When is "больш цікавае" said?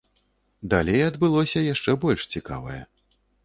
2.07-2.83